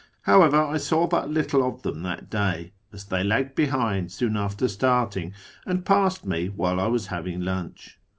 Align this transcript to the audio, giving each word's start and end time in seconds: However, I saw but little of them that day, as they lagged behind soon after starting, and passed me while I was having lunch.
However, 0.23 0.59
I 0.59 0.77
saw 0.77 1.05
but 1.05 1.29
little 1.29 1.63
of 1.63 1.83
them 1.83 2.01
that 2.01 2.27
day, 2.27 2.71
as 2.91 3.05
they 3.05 3.23
lagged 3.23 3.53
behind 3.53 4.11
soon 4.11 4.35
after 4.35 4.67
starting, 4.67 5.31
and 5.63 5.85
passed 5.85 6.25
me 6.25 6.49
while 6.49 6.79
I 6.79 6.87
was 6.87 7.05
having 7.13 7.41
lunch. 7.41 7.99